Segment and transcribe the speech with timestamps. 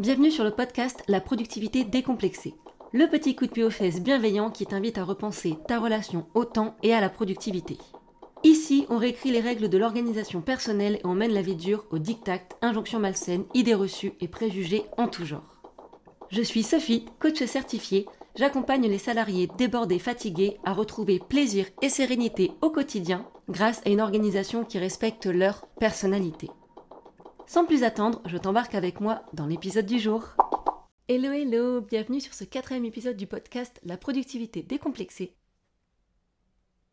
[0.00, 2.54] Bienvenue sur le podcast La productivité décomplexée.
[2.94, 6.46] Le petit coup de pied aux fesses bienveillant qui t'invite à repenser ta relation au
[6.46, 7.76] temps et à la productivité.
[8.42, 11.98] Ici, on réécrit les règles de l'organisation personnelle et on mène la vie dure aux
[11.98, 15.60] dictats, injonctions malsaines, idées reçues et préjugés en tout genre.
[16.30, 18.06] Je suis Sophie, coach certifiée.
[18.36, 24.00] J'accompagne les salariés débordés, fatigués à retrouver plaisir et sérénité au quotidien grâce à une
[24.00, 26.48] organisation qui respecte leur personnalité.
[27.52, 30.36] Sans plus attendre, je t'embarque avec moi dans l'épisode du jour.
[31.08, 35.34] Hello hello, bienvenue sur ce quatrième épisode du podcast La productivité décomplexée.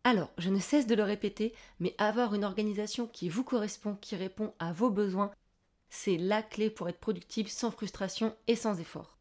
[0.04, 4.16] Alors, je ne cesse de le répéter, mais avoir une organisation qui vous correspond, qui
[4.16, 5.30] répond à vos besoins,
[5.91, 9.20] c'est la clé pour être productive sans frustration et sans effort.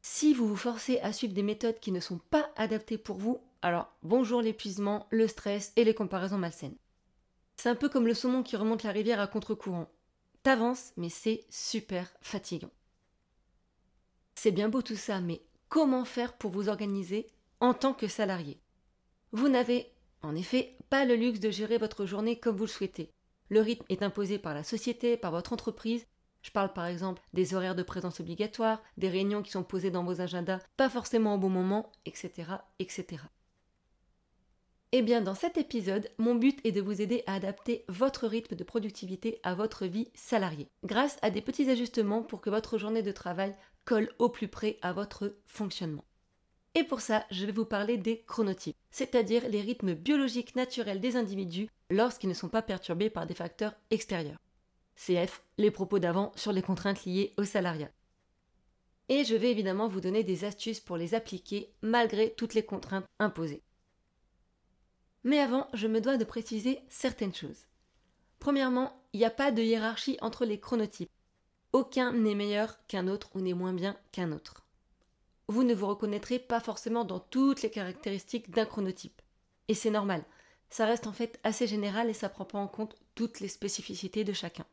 [0.00, 3.38] Si vous vous forcez à suivre des méthodes qui ne sont pas adaptées pour vous,
[3.60, 6.78] alors bonjour l'épuisement, le stress et les comparaisons malsaines.
[7.56, 9.90] C'est un peu comme le saumon qui remonte la rivière à contre-courant.
[10.42, 12.70] T'avances, mais c'est super fatigant.
[14.34, 17.26] C'est bien beau tout ça, mais comment faire pour vous organiser
[17.60, 18.60] en tant que salarié?
[19.32, 19.90] Vous n'avez,
[20.22, 23.10] en effet, pas le luxe de gérer votre journée comme vous le souhaitez.
[23.48, 26.06] Le rythme est imposé par la société, par votre entreprise.
[26.42, 30.04] Je parle par exemple des horaires de présence obligatoires, des réunions qui sont posées dans
[30.04, 32.44] vos agendas, pas forcément au bon moment, etc.
[32.78, 33.22] etc.
[34.96, 38.54] Eh bien, dans cet épisode, mon but est de vous aider à adapter votre rythme
[38.54, 43.02] de productivité à votre vie salariée, grâce à des petits ajustements pour que votre journée
[43.02, 46.04] de travail colle au plus près à votre fonctionnement.
[46.76, 51.16] Et pour ça, je vais vous parler des chronotypes, c'est-à-dire les rythmes biologiques naturels des
[51.16, 54.38] individus lorsqu'ils ne sont pas perturbés par des facteurs extérieurs.
[54.94, 57.90] CF, les propos d'avant sur les contraintes liées au salariat.
[59.08, 63.06] Et je vais évidemment vous donner des astuces pour les appliquer malgré toutes les contraintes
[63.18, 63.64] imposées.
[65.24, 67.66] Mais avant, je me dois de préciser certaines choses.
[68.38, 71.10] Premièrement, il n'y a pas de hiérarchie entre les chronotypes.
[71.72, 74.64] Aucun n'est meilleur qu'un autre ou n'est moins bien qu'un autre.
[75.48, 79.22] Vous ne vous reconnaîtrez pas forcément dans toutes les caractéristiques d'un chronotype.
[79.68, 80.24] Et c'est normal.
[80.70, 84.24] Ça reste en fait assez général et ça prend pas en compte toutes les spécificités
[84.24, 84.66] de chacun.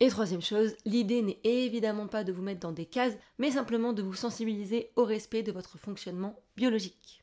[0.00, 3.92] Et troisième chose, l'idée n'est évidemment pas de vous mettre dans des cases, mais simplement
[3.92, 7.19] de vous sensibiliser au respect de votre fonctionnement biologique.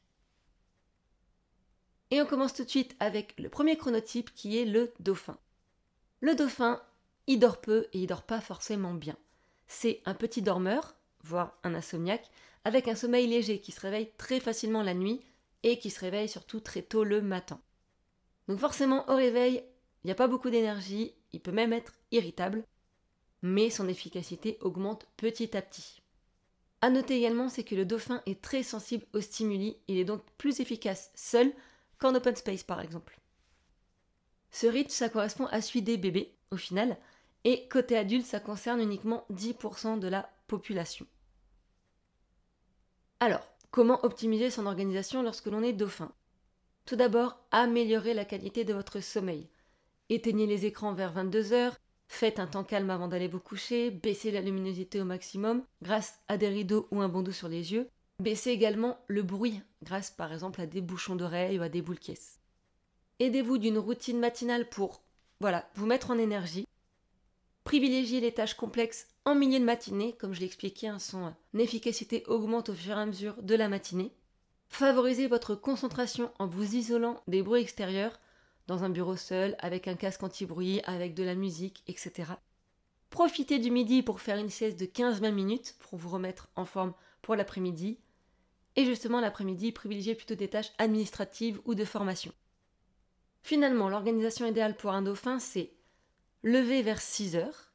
[2.12, 5.38] Et on commence tout de suite avec le premier chronotype qui est le dauphin.
[6.22, 6.82] Le dauphin,
[7.28, 9.18] il dort peu et il dort pas forcément bien.
[9.68, 12.30] C'est un petit dormeur, voire un insomniaque,
[12.64, 15.22] avec un sommeil léger qui se réveille très facilement la nuit
[15.64, 17.60] et qui se réveille surtout très tôt le matin.
[18.48, 19.64] Donc forcément au réveil,
[20.04, 22.64] il n'y a pas beaucoup d'énergie, il peut même être irritable,
[23.42, 26.02] mais son efficacité augmente petit à petit.
[26.82, 30.22] À noter également, c'est que le dauphin est très sensible aux stimuli, il est donc
[30.38, 31.52] plus efficace seul
[32.00, 33.20] qu'en open space par exemple.
[34.52, 36.98] Ce rythme, ça correspond à celui des bébés, au final,
[37.44, 41.06] et côté adulte, ça concerne uniquement 10% de la population.
[43.20, 46.12] Alors, comment optimiser son organisation lorsque l'on est dauphin?
[46.86, 49.50] Tout d'abord, améliorer la qualité de votre sommeil.
[50.10, 51.74] Éteignez les écrans vers 22h,
[52.08, 56.38] faites un temps calme avant d'aller vous coucher, baissez la luminosité au maximum grâce à
[56.38, 57.90] des rideaux ou un bandeau sur les yeux,
[58.20, 62.00] Baissez également le bruit grâce par exemple à des bouchons d'oreilles ou à des boules
[62.00, 62.40] caisses.
[63.20, 65.04] Aidez-vous d'une routine matinale pour
[65.40, 66.68] voilà, vous mettre en énergie.
[67.64, 72.24] Privilégiez les tâches complexes en milieu de matinée, comme je l'ai expliqué, hein, son efficacité
[72.26, 74.12] augmente au fur et à mesure de la matinée.
[74.68, 78.20] Favorisez votre concentration en vous isolant des bruits extérieurs,
[78.66, 82.32] dans un bureau seul, avec un casque anti-bruit, avec de la musique, etc.
[83.12, 86.96] Profitez du midi pour faire une sieste de 15-20 minutes pour vous remettre en forme
[87.22, 88.00] pour l'après-midi
[88.78, 92.32] et justement l'après-midi, privilégier plutôt des tâches administratives ou de formation.
[93.42, 95.72] Finalement, l'organisation idéale pour un dauphin, c'est
[96.44, 97.72] lever vers 6 heures,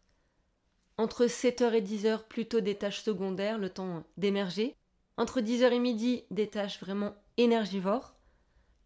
[0.96, 4.76] entre 7h et 10h plutôt des tâches secondaires, le temps d'émerger,
[5.16, 8.14] entre 10h et midi des tâches vraiment énergivores,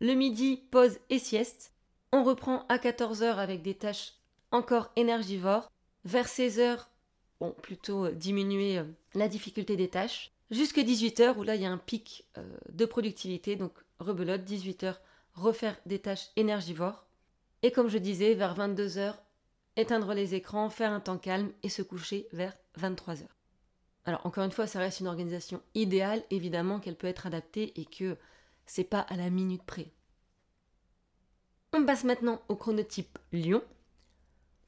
[0.00, 1.72] le midi pause et sieste,
[2.12, 4.14] on reprend à 14h avec des tâches
[4.52, 5.70] encore énergivores,
[6.04, 6.86] vers 16h,
[7.40, 11.70] bon, plutôt diminuer euh, la difficulté des tâches, jusqu'à 18h où là il y a
[11.70, 14.96] un pic euh, de productivité, donc rebelote, 18h,
[15.34, 17.06] refaire des tâches énergivores.
[17.62, 19.14] Et comme je disais, vers 22h,
[19.76, 23.26] éteindre les écrans, faire un temps calme et se coucher vers 23h.
[24.04, 27.84] Alors encore une fois, ça reste une organisation idéale, évidemment qu'elle peut être adaptée et
[27.84, 28.16] que
[28.64, 29.90] c'est pas à la minute près.
[31.72, 33.62] On passe maintenant au chronotype lion.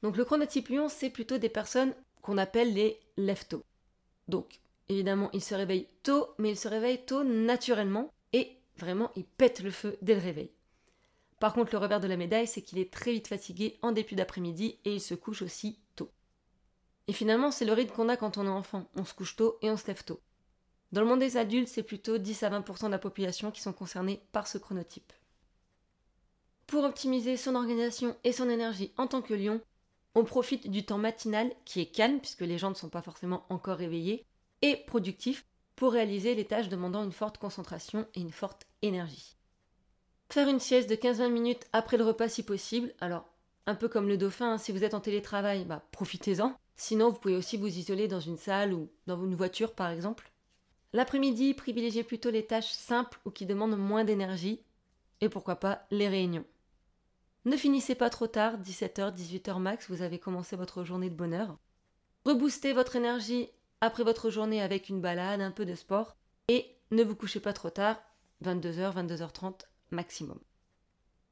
[0.03, 3.63] Donc le chronotype lion, c'est plutôt des personnes qu'on appelle les leftos.
[4.27, 4.59] Donc
[4.89, 9.61] Évidemment, il se réveille tôt, mais il se réveille tôt naturellement et vraiment, il pète
[9.61, 10.51] le feu dès le réveil.
[11.39, 14.15] Par contre, le revers de la médaille, c'est qu'il est très vite fatigué en début
[14.15, 16.09] d'après-midi et il se couche aussi tôt.
[17.07, 18.89] Et finalement, c'est le rythme qu'on a quand on est enfant.
[18.95, 20.19] On se couche tôt et on se lève tôt.
[20.91, 23.73] Dans le monde des adultes, c'est plutôt 10 à 20% de la population qui sont
[23.73, 25.13] concernés par ce chronotype.
[26.65, 29.61] Pour optimiser son organisation et son énergie en tant que lion,
[30.15, 33.45] on profite du temps matinal qui est calme puisque les gens ne sont pas forcément
[33.49, 34.25] encore réveillés
[34.61, 35.45] et productif
[35.75, 39.37] pour réaliser les tâches demandant une forte concentration et une forte énergie.
[40.29, 43.25] Faire une sieste de 15-20 minutes après le repas si possible, alors
[43.65, 46.55] un peu comme le dauphin, hein, si vous êtes en télétravail, bah, profitez-en.
[46.75, 50.31] Sinon, vous pouvez aussi vous isoler dans une salle ou dans une voiture par exemple.
[50.93, 54.61] L'après-midi, privilégiez plutôt les tâches simples ou qui demandent moins d'énergie,
[55.21, 56.45] et pourquoi pas les réunions.
[57.45, 61.57] Ne finissez pas trop tard, 17h, 18h max, vous avez commencé votre journée de bonheur.
[62.25, 63.49] Reboostez votre énergie
[63.81, 66.15] après votre journée avec une balade, un peu de sport,
[66.47, 68.01] et ne vous couchez pas trop tard,
[68.43, 69.61] 22h, 22h30
[69.91, 70.39] maximum.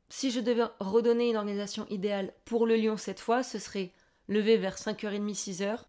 [0.09, 3.91] Si je devais redonner une organisation idéale pour le lion cette fois, ce serait
[4.27, 5.79] lever vers 5h30, 6h,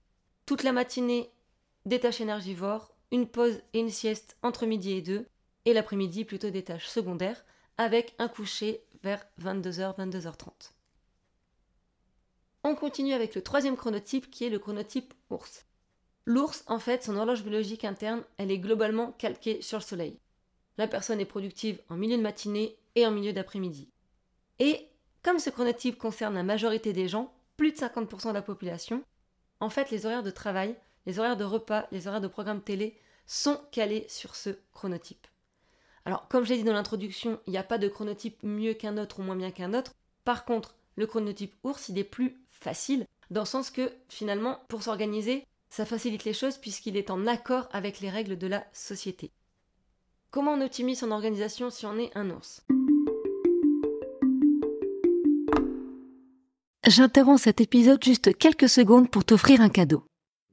[0.46, 1.31] toute la matinée
[1.87, 5.26] des tâches énergivores, une pause et une sieste entre midi et 2,
[5.64, 7.44] et l'après-midi plutôt des tâches secondaires,
[7.76, 10.72] avec un coucher vers 22h, 22h30.
[12.64, 15.68] On continue avec le troisième chronotype qui est le chronotype ours.
[16.28, 20.20] L'ours, en fait, son horloge biologique interne, elle est globalement calquée sur le soleil.
[20.76, 23.88] La personne est productive en milieu de matinée et en milieu d'après-midi.
[24.58, 24.88] Et
[25.22, 29.02] comme ce chronotype concerne la majorité des gens, plus de 50% de la population,
[29.60, 30.76] en fait, les horaires de travail
[31.08, 32.94] les horaires de repas, les horaires de programmes télé
[33.26, 35.26] sont calés sur ce chronotype.
[36.04, 38.98] Alors, comme je l'ai dit dans l'introduction, il n'y a pas de chronotype mieux qu'un
[38.98, 39.94] autre ou moins bien qu'un autre.
[40.26, 44.82] Par contre, le chronotype ours, il est plus facile, dans le sens que finalement, pour
[44.82, 49.31] s'organiser, ça facilite les choses puisqu'il est en accord avec les règles de la société.
[50.31, 52.62] Comment on optimise son organisation si on est un ours?
[56.87, 60.05] J'interromps cet épisode juste quelques secondes pour t'offrir un cadeau.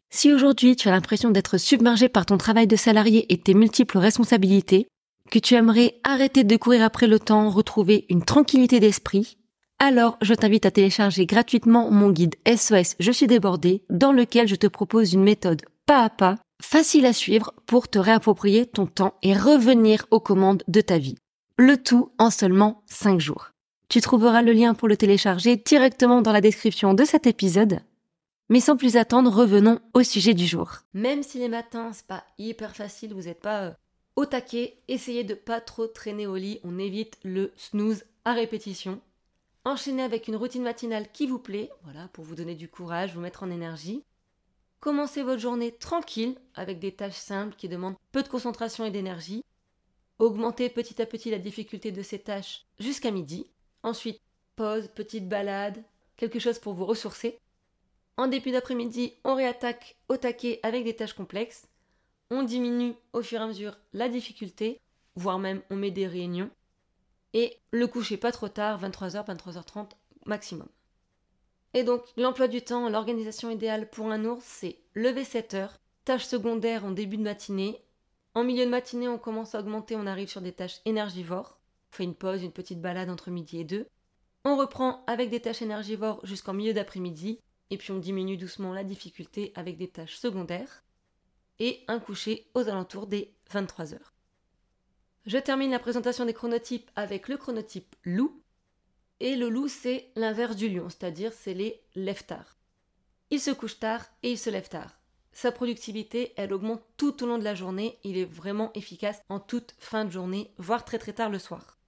[0.09, 3.97] Si aujourd'hui tu as l'impression d'être submergé par ton travail de salarié et tes multiples
[3.97, 4.87] responsabilités,
[5.31, 9.37] que tu aimerais arrêter de courir après le temps, retrouver une tranquillité d'esprit,
[9.79, 14.55] alors je t'invite à télécharger gratuitement mon guide SOS Je suis débordé, dans lequel je
[14.55, 19.15] te propose une méthode pas à pas, facile à suivre pour te réapproprier ton temps
[19.21, 21.15] et revenir aux commandes de ta vie.
[21.57, 23.51] Le tout en seulement 5 jours.
[23.87, 27.81] Tu trouveras le lien pour le télécharger directement dans la description de cet épisode
[28.49, 30.79] mais sans plus attendre, revenons au sujet du jour.
[30.93, 33.71] Même si les matins, c'est pas hyper facile, vous n'êtes pas euh,
[34.15, 39.01] au taquet, essayez de pas trop traîner au lit, on évite le snooze à répétition.
[39.67, 43.19] Enchaînez avec une routine matinale qui vous plaît, voilà, pour vous donner du courage, vous
[43.19, 44.03] mettre en énergie.
[44.79, 49.43] Commencez votre journée tranquille, avec des tâches simples qui demandent peu de concentration et d'énergie.
[50.19, 53.49] Augmentez petit à petit la difficulté de ces tâches jusqu'à midi.
[53.81, 54.21] Ensuite,
[54.55, 55.83] pause, petite balade,
[56.15, 57.39] quelque chose pour vous ressourcer.
[58.17, 61.67] En début d'après-midi, on réattaque au taquet avec des tâches complexes.
[62.29, 64.79] On diminue au fur et à mesure la difficulté,
[65.15, 66.51] voire même on met des réunions.
[67.35, 69.91] Et le coucher pas trop tard, 23h, 23h30
[70.25, 70.67] maximum.
[71.75, 76.25] Et donc, l'emploi du temps, l'organisation idéale pour un ours, c'est lever 7 heures, tâches
[76.25, 77.79] secondaires en début de matinée.
[78.33, 81.59] En milieu de matinée, on commence à augmenter, on arrive sur des tâches énergivores.
[81.91, 83.85] On fait une pause, une petite balade entre midi et 2.
[84.45, 87.39] On reprend avec des tâches énergivores jusqu'en milieu d'après-midi
[87.69, 90.83] et puis on diminue doucement la difficulté avec des tâches secondaires,
[91.59, 94.14] et un coucher aux alentours des 23 heures.
[95.25, 98.43] Je termine la présentation des chronotypes avec le chronotype loup,
[99.19, 102.57] et le loup c'est l'inverse du lion, c'est-à-dire c'est les lève tard.
[103.31, 104.99] Il se couche tard et il se lève tard.
[105.31, 109.39] Sa productivité, elle augmente tout au long de la journée, il est vraiment efficace en
[109.39, 111.79] toute fin de journée, voire très très tard le soir.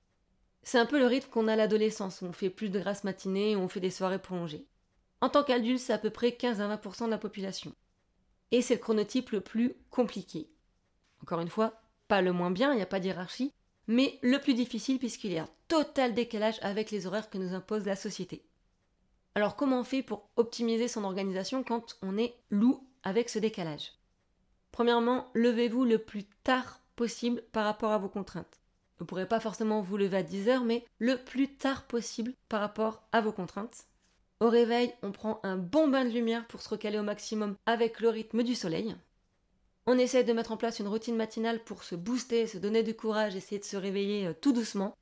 [0.63, 3.55] C'est un peu le rythme qu'on a à l'adolescence, on fait plus de grasses matinées,
[3.55, 4.65] on fait des soirées prolongées.
[5.21, 7.73] En tant qu'adulte, c'est à peu près 15 à 20% de la population.
[8.51, 10.49] Et c'est le chronotype le plus compliqué.
[11.21, 13.53] Encore une fois, pas le moins bien, il n'y a pas d'hierarchie,
[13.87, 17.53] mais le plus difficile puisqu'il y a un total décalage avec les horaires que nous
[17.53, 18.43] impose la société.
[19.35, 23.93] Alors comment on fait pour optimiser son organisation quand on est loup avec ce décalage?
[24.71, 28.59] Premièrement, levez-vous le plus tard possible par rapport à vos contraintes.
[28.97, 32.33] Vous ne pourrez pas forcément vous lever à 10 heures, mais le plus tard possible
[32.49, 33.85] par rapport à vos contraintes.
[34.39, 37.99] Au réveil, on prend un bon bain de lumière pour se recaler au maximum avec
[37.99, 38.95] le rythme du soleil.
[39.89, 42.93] On essaie de mettre en place une routine matinale pour se booster, se donner du
[42.93, 44.93] courage, essayer de se réveiller euh, tout doucement.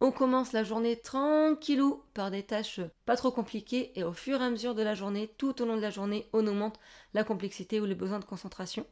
[0.00, 4.44] On commence la journée tranquillou par des tâches pas trop compliquées et au fur et
[4.44, 6.78] à mesure de la journée, tout au long de la journée, on augmente
[7.12, 8.86] la complexité ou les besoins de concentration.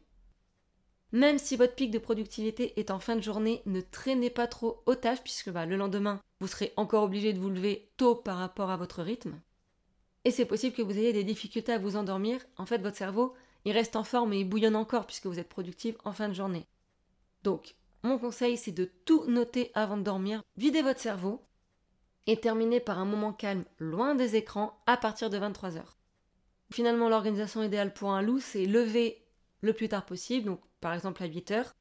[1.13, 4.83] Même si votre pic de productivité est en fin de journée, ne traînez pas trop
[4.87, 8.39] aux tâches puisque bah, le lendemain, vous serez encore obligé de vous lever tôt par
[8.39, 9.39] rapport à votre rythme.
[10.25, 12.41] et c'est possible que vous ayez des difficultés à vous endormir.
[12.57, 15.49] En fait, votre cerveau, il reste en forme et il bouillonne encore puisque vous êtes
[15.49, 16.67] productif en fin de journée.
[17.45, 21.43] Donc, mon conseil, c'est de tout noter avant de dormir, videz votre cerveau
[22.27, 25.83] et terminez par un moment calme loin des écrans à partir de 23h.
[26.73, 29.25] Finalement, l'organisation idéale pour un loup, c'est lever
[29.61, 31.73] le plus tard possible, donc par exemple à 8h,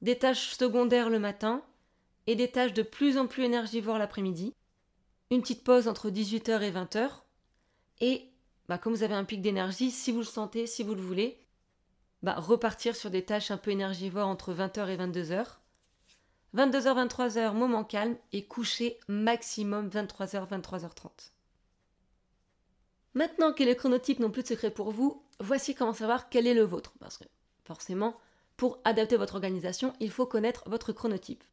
[0.00, 1.62] des tâches secondaires le matin
[2.26, 4.54] et des tâches de plus en plus énergivores l'après-midi,
[5.30, 7.08] une petite pause entre 18h et 20h,
[8.00, 8.31] et
[8.72, 11.38] bah, comme vous avez un pic d'énergie, si vous le sentez, si vous le voulez,
[12.22, 15.58] bah, repartir sur des tâches un peu énergivores entre 20h et 22h.
[16.56, 21.32] 22h, 23h, moment calme, et coucher maximum 23h, 23h30.
[23.12, 26.54] Maintenant que les chronotypes n'ont plus de secret pour vous, voici comment savoir quel est
[26.54, 26.94] le vôtre.
[26.98, 27.24] Parce que
[27.66, 28.16] forcément,
[28.56, 31.44] pour adapter votre organisation, il faut connaître votre chronotype.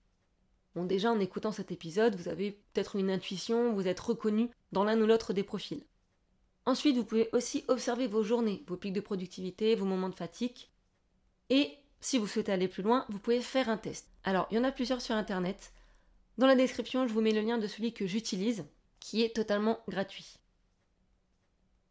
[0.73, 4.85] Bon, déjà en écoutant cet épisode, vous avez peut-être une intuition, vous êtes reconnu dans
[4.85, 5.83] l'un ou l'autre des profils.
[6.69, 10.69] Ensuite, vous pouvez aussi observer vos journées, vos pics de productivité, vos moments de fatigue.
[11.49, 14.07] Et si vous souhaitez aller plus loin, vous pouvez faire un test.
[14.23, 15.73] Alors, il y en a plusieurs sur Internet.
[16.37, 18.65] Dans la description, je vous mets le lien de celui que j'utilise,
[18.99, 20.35] qui est totalement gratuit.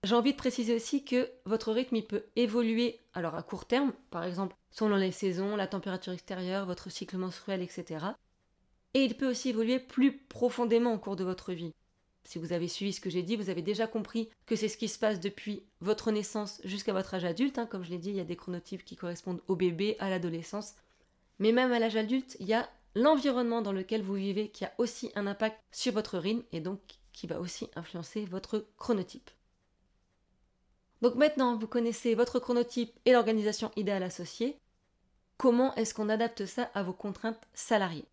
[0.05, 4.23] J'ai envie de préciser aussi que votre rythme peut évoluer alors à court terme, par
[4.23, 8.07] exemple selon les saisons, la température extérieure, votre cycle menstruel, etc.
[8.95, 11.75] Et il peut aussi évoluer plus profondément au cours de votre vie.
[12.29, 14.77] Si vous avez suivi ce que j'ai dit, vous avez déjà compris que c'est ce
[14.77, 17.57] qui se passe depuis votre naissance jusqu'à votre âge adulte.
[17.57, 17.65] Hein.
[17.65, 20.75] Comme je l'ai dit, il y a des chronotypes qui correspondent au bébé, à l'adolescence.
[21.39, 24.75] Mais même à l'âge adulte, il y a l'environnement dans lequel vous vivez qui a
[24.77, 26.81] aussi un impact sur votre rythme et donc
[27.15, 29.31] qui va aussi influencer votre chronotype.
[31.01, 34.59] Donc maintenant, vous connaissez votre chronotype et l'organisation idéale associée.
[35.39, 38.05] Comment est-ce qu'on adapte ça à vos contraintes salariées?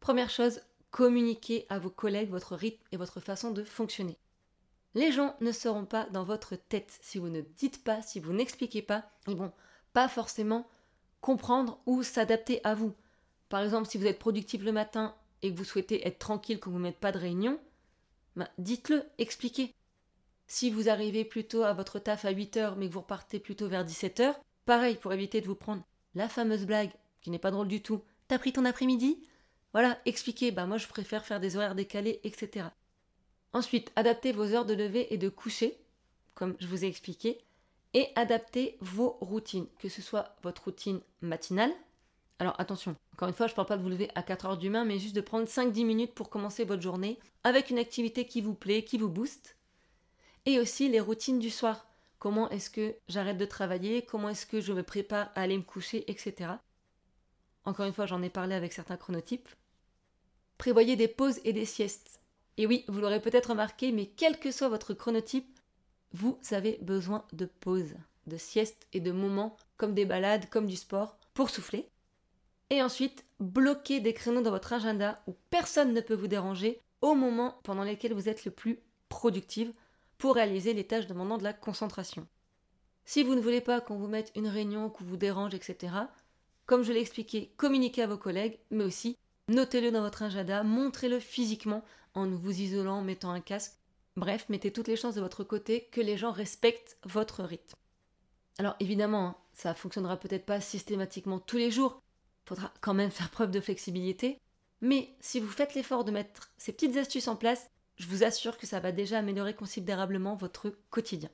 [0.00, 0.62] Première chose,
[0.94, 4.16] communiquez à vos collègues votre rythme et votre façon de fonctionner.
[4.94, 8.32] Les gens ne seront pas dans votre tête si vous ne dites pas, si vous
[8.32, 9.50] n'expliquez pas, ils vont
[9.92, 10.68] pas forcément
[11.20, 12.94] comprendre ou s'adapter à vous.
[13.48, 16.70] Par exemple, si vous êtes productif le matin et que vous souhaitez être tranquille quand
[16.70, 17.58] vous ne mettez pas de réunion,
[18.36, 19.74] ben, dites-le, expliquez.
[20.46, 23.84] Si vous arrivez plutôt à votre taf à 8h mais que vous repartez plutôt vers
[23.84, 25.82] 17h, pareil pour éviter de vous prendre
[26.14, 28.00] la fameuse blague qui n'est pas drôle du tout.
[28.28, 29.26] T'as pris ton après-midi?
[29.74, 32.68] Voilà, expliquez, bah moi je préfère faire des horaires décalés, etc.
[33.52, 35.76] Ensuite, adaptez vos heures de lever et de coucher,
[36.34, 37.44] comme je vous ai expliqué,
[37.92, 41.72] et adaptez vos routines, que ce soit votre routine matinale.
[42.38, 44.58] Alors attention, encore une fois, je ne parle pas de vous lever à 4 heures
[44.58, 48.26] du matin, mais juste de prendre 5-10 minutes pour commencer votre journée avec une activité
[48.26, 49.56] qui vous plaît, qui vous booste.
[50.46, 51.86] Et aussi les routines du soir.
[52.18, 54.02] Comment est-ce que j'arrête de travailler?
[54.02, 56.50] Comment est-ce que je me prépare à aller me coucher, etc.
[57.64, 59.48] Encore une fois, j'en ai parlé avec certains chronotypes.
[60.64, 62.20] Prévoyez des pauses et des siestes.
[62.56, 65.60] Et oui, vous l'aurez peut-être remarqué, mais quel que soit votre chronotype,
[66.14, 67.92] vous avez besoin de pauses,
[68.26, 71.90] de siestes et de moments comme des balades, comme du sport, pour souffler.
[72.70, 77.14] Et ensuite, bloquez des créneaux dans votre agenda où personne ne peut vous déranger au
[77.14, 78.80] moment pendant lesquels vous êtes le plus
[79.10, 79.70] productive
[80.16, 82.26] pour réaliser les tâches demandant de la concentration.
[83.04, 85.92] Si vous ne voulez pas qu'on vous mette une réunion, qu'on vous dérange, etc.,
[86.64, 91.20] comme je l'ai expliqué, communiquez à vos collègues, mais aussi Notez-le dans votre agenda, montrez-le
[91.20, 91.84] physiquement
[92.14, 93.74] en vous isolant, en mettant un casque.
[94.16, 97.76] Bref, mettez toutes les chances de votre côté que les gens respectent votre rythme.
[98.58, 102.00] Alors évidemment, hein, ça fonctionnera peut-être pas systématiquement tous les jours.
[102.44, 104.38] Il faudra quand même faire preuve de flexibilité.
[104.80, 108.58] Mais si vous faites l'effort de mettre ces petites astuces en place, je vous assure
[108.58, 111.30] que ça va déjà améliorer considérablement votre quotidien.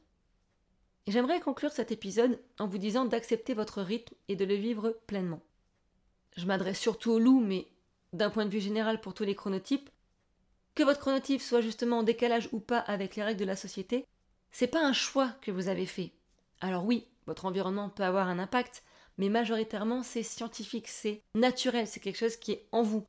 [1.06, 4.98] Et j'aimerais conclure cet épisode en vous disant d'accepter votre rythme et de le vivre
[5.06, 5.40] pleinement.
[6.36, 7.66] Je m'adresse surtout aux loups, mais
[8.12, 9.90] d'un point de vue général pour tous les chronotypes,
[10.74, 14.06] que votre chronotype soit justement en décalage ou pas avec les règles de la société,
[14.50, 16.12] c'est pas un choix que vous avez fait.
[16.60, 18.82] Alors oui, votre environnement peut avoir un impact,
[19.18, 23.04] mais majoritairement c'est scientifique, c'est naturel, c'est quelque chose qui est en vous.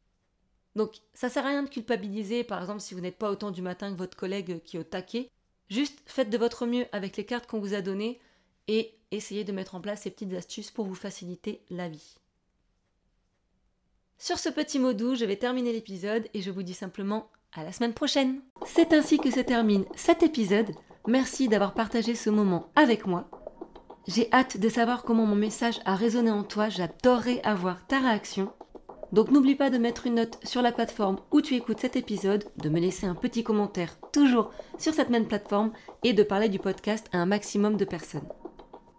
[0.75, 3.62] Donc ça sert à rien de culpabiliser, par exemple si vous n'êtes pas autant du
[3.62, 5.29] matin que votre collègue qui est au taquet.
[5.70, 8.20] Juste faites de votre mieux avec les cartes qu'on vous a données
[8.67, 12.15] et essayez de mettre en place ces petites astuces pour vous faciliter la vie.
[14.22, 17.63] Sur ce petit mot doux, je vais terminer l'épisode et je vous dis simplement à
[17.63, 18.42] la semaine prochaine.
[18.68, 20.70] C'est ainsi que se termine cet épisode.
[21.08, 23.32] Merci d'avoir partagé ce moment avec moi.
[24.08, 26.70] J'ai hâte de savoir comment mon message a résonné en toi.
[26.70, 28.54] J'adorerais avoir ta réaction.
[29.12, 32.46] Donc n'oublie pas de mettre une note sur la plateforme où tu écoutes cet épisode,
[32.58, 35.72] de me laisser un petit commentaire toujours sur cette même plateforme
[36.04, 38.30] et de parler du podcast à un maximum de personnes.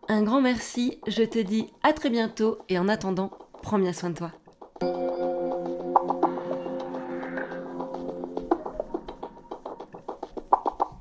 [0.08, 3.30] Un grand merci, je te dis à très bientôt et en attendant,
[3.62, 4.32] prends bien soin de toi.